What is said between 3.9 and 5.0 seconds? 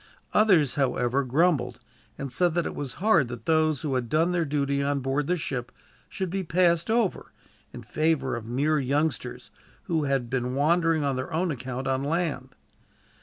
had done their duty on